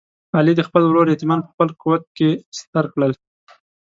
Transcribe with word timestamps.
علي 0.37 0.53
د 0.57 0.61
خپل 0.67 0.83
ورور 0.85 1.07
یتیمان 1.15 1.39
په 1.43 1.49
خپل 1.53 1.69
کوت 1.81 2.03
کې 2.17 2.29
ستر 2.59 2.85
کړل. 2.93 3.11